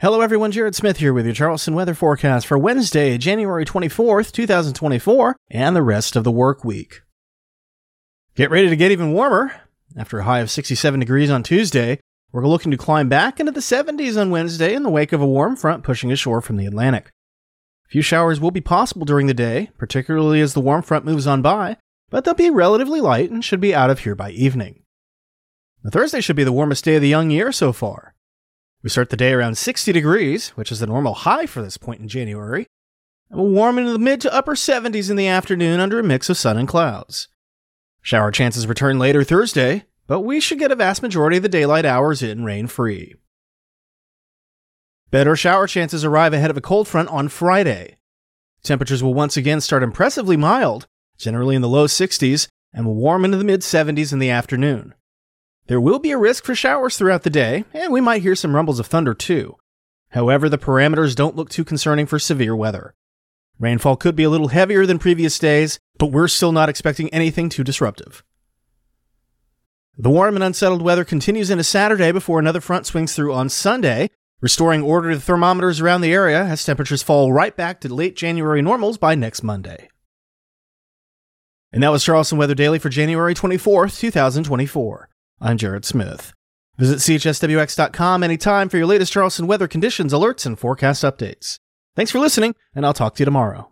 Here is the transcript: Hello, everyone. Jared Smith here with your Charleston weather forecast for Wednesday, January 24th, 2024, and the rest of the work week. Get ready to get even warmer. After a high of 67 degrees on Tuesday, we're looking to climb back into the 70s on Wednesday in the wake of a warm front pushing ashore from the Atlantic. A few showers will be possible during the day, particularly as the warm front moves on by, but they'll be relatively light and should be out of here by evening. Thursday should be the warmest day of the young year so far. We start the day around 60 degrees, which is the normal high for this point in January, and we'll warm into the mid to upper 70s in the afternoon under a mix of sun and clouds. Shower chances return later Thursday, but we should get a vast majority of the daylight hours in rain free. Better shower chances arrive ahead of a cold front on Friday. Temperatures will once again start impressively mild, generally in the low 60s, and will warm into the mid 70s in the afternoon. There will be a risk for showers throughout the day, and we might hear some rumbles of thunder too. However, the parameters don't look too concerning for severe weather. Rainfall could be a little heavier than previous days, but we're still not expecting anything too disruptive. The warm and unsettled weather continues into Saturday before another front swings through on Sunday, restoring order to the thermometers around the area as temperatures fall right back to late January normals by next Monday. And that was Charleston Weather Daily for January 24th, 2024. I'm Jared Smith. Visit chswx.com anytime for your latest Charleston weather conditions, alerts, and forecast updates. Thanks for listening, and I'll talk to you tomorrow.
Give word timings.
Hello, 0.00 0.20
everyone. 0.20 0.52
Jared 0.52 0.76
Smith 0.76 0.98
here 0.98 1.12
with 1.12 1.24
your 1.24 1.34
Charleston 1.34 1.74
weather 1.74 1.92
forecast 1.92 2.46
for 2.46 2.56
Wednesday, 2.56 3.18
January 3.18 3.64
24th, 3.64 4.30
2024, 4.30 5.34
and 5.50 5.74
the 5.74 5.82
rest 5.82 6.14
of 6.14 6.22
the 6.22 6.30
work 6.30 6.64
week. 6.64 7.02
Get 8.36 8.48
ready 8.48 8.68
to 8.68 8.76
get 8.76 8.92
even 8.92 9.12
warmer. 9.12 9.60
After 9.96 10.20
a 10.20 10.22
high 10.22 10.38
of 10.38 10.52
67 10.52 11.00
degrees 11.00 11.30
on 11.30 11.42
Tuesday, 11.42 11.98
we're 12.30 12.46
looking 12.46 12.70
to 12.70 12.76
climb 12.76 13.08
back 13.08 13.40
into 13.40 13.50
the 13.50 13.58
70s 13.58 14.16
on 14.16 14.30
Wednesday 14.30 14.72
in 14.72 14.84
the 14.84 14.88
wake 14.88 15.12
of 15.12 15.20
a 15.20 15.26
warm 15.26 15.56
front 15.56 15.82
pushing 15.82 16.12
ashore 16.12 16.40
from 16.40 16.58
the 16.58 16.66
Atlantic. 16.66 17.06
A 17.86 17.88
few 17.88 18.00
showers 18.00 18.38
will 18.38 18.52
be 18.52 18.60
possible 18.60 19.04
during 19.04 19.26
the 19.26 19.34
day, 19.34 19.70
particularly 19.78 20.40
as 20.40 20.54
the 20.54 20.60
warm 20.60 20.82
front 20.82 21.06
moves 21.06 21.26
on 21.26 21.42
by, 21.42 21.76
but 22.08 22.24
they'll 22.24 22.34
be 22.34 22.50
relatively 22.50 23.00
light 23.00 23.32
and 23.32 23.44
should 23.44 23.60
be 23.60 23.74
out 23.74 23.90
of 23.90 23.98
here 23.98 24.14
by 24.14 24.30
evening. 24.30 24.84
Thursday 25.90 26.20
should 26.20 26.36
be 26.36 26.44
the 26.44 26.52
warmest 26.52 26.84
day 26.84 26.94
of 26.94 27.02
the 27.02 27.08
young 27.08 27.30
year 27.30 27.50
so 27.50 27.72
far. 27.72 28.14
We 28.82 28.90
start 28.90 29.10
the 29.10 29.16
day 29.16 29.32
around 29.32 29.58
60 29.58 29.92
degrees, 29.92 30.50
which 30.50 30.70
is 30.70 30.78
the 30.78 30.86
normal 30.86 31.14
high 31.14 31.46
for 31.46 31.62
this 31.62 31.76
point 31.76 32.00
in 32.00 32.08
January, 32.08 32.66
and 33.28 33.40
we'll 33.40 33.50
warm 33.50 33.78
into 33.78 33.92
the 33.92 33.98
mid 33.98 34.20
to 34.20 34.32
upper 34.32 34.54
70s 34.54 35.10
in 35.10 35.16
the 35.16 35.26
afternoon 35.26 35.80
under 35.80 35.98
a 35.98 36.04
mix 36.04 36.30
of 36.30 36.36
sun 36.36 36.56
and 36.56 36.68
clouds. 36.68 37.28
Shower 38.02 38.30
chances 38.30 38.68
return 38.68 38.98
later 38.98 39.24
Thursday, 39.24 39.84
but 40.06 40.20
we 40.20 40.38
should 40.38 40.60
get 40.60 40.70
a 40.70 40.76
vast 40.76 41.02
majority 41.02 41.36
of 41.36 41.42
the 41.42 41.48
daylight 41.48 41.84
hours 41.84 42.22
in 42.22 42.44
rain 42.44 42.68
free. 42.68 43.16
Better 45.10 45.34
shower 45.34 45.66
chances 45.66 46.04
arrive 46.04 46.32
ahead 46.32 46.50
of 46.50 46.56
a 46.56 46.62
cold 46.62 46.86
front 46.86 47.08
on 47.08 47.28
Friday. 47.28 47.96
Temperatures 48.62 49.02
will 49.02 49.14
once 49.14 49.36
again 49.36 49.60
start 49.60 49.82
impressively 49.82 50.36
mild, 50.36 50.86
generally 51.16 51.56
in 51.56 51.62
the 51.62 51.68
low 51.68 51.86
60s, 51.86 52.46
and 52.72 52.86
will 52.86 52.94
warm 52.94 53.24
into 53.24 53.36
the 53.36 53.44
mid 53.44 53.62
70s 53.62 54.12
in 54.12 54.20
the 54.20 54.30
afternoon. 54.30 54.94
There 55.68 55.80
will 55.82 55.98
be 55.98 56.12
a 56.12 56.18
risk 56.18 56.44
for 56.44 56.54
showers 56.54 56.96
throughout 56.96 57.24
the 57.24 57.30
day, 57.30 57.64
and 57.74 57.92
we 57.92 58.00
might 58.00 58.22
hear 58.22 58.34
some 58.34 58.56
rumbles 58.56 58.80
of 58.80 58.86
thunder 58.86 59.12
too. 59.12 59.56
However, 60.08 60.48
the 60.48 60.56
parameters 60.56 61.14
don't 61.14 61.36
look 61.36 61.50
too 61.50 61.62
concerning 61.62 62.06
for 62.06 62.18
severe 62.18 62.56
weather. 62.56 62.94
Rainfall 63.58 63.96
could 63.96 64.16
be 64.16 64.22
a 64.22 64.30
little 64.30 64.48
heavier 64.48 64.86
than 64.86 64.98
previous 64.98 65.38
days, 65.38 65.78
but 65.98 66.06
we're 66.06 66.26
still 66.26 66.52
not 66.52 66.70
expecting 66.70 67.10
anything 67.10 67.50
too 67.50 67.64
disruptive. 67.64 68.24
The 69.98 70.08
warm 70.08 70.36
and 70.36 70.44
unsettled 70.44 70.80
weather 70.80 71.04
continues 71.04 71.50
into 71.50 71.64
Saturday 71.64 72.12
before 72.12 72.38
another 72.38 72.62
front 72.62 72.86
swings 72.86 73.14
through 73.14 73.34
on 73.34 73.50
Sunday, 73.50 74.08
restoring 74.40 74.82
order 74.82 75.10
to 75.10 75.16
the 75.16 75.22
thermometers 75.22 75.82
around 75.82 76.00
the 76.00 76.14
area 76.14 76.44
as 76.44 76.64
temperatures 76.64 77.02
fall 77.02 77.30
right 77.30 77.54
back 77.54 77.80
to 77.80 77.92
late 77.92 78.16
January 78.16 78.62
normals 78.62 78.96
by 78.96 79.14
next 79.14 79.42
Monday. 79.42 79.90
And 81.72 81.82
that 81.82 81.90
was 81.90 82.04
Charleston 82.04 82.38
Weather 82.38 82.54
Daily 82.54 82.78
for 82.78 82.88
January 82.88 83.34
24th, 83.34 83.98
2024. 83.98 85.07
I'm 85.40 85.56
Jared 85.56 85.84
Smith. 85.84 86.32
Visit 86.78 86.98
chswx.com 86.98 88.22
anytime 88.22 88.68
for 88.68 88.76
your 88.76 88.86
latest 88.86 89.12
Charleston 89.12 89.46
weather 89.46 89.68
conditions, 89.68 90.12
alerts, 90.12 90.46
and 90.46 90.58
forecast 90.58 91.04
updates. 91.04 91.58
Thanks 91.96 92.10
for 92.10 92.18
listening, 92.18 92.54
and 92.74 92.84
I'll 92.86 92.92
talk 92.92 93.14
to 93.16 93.20
you 93.20 93.24
tomorrow. 93.24 93.68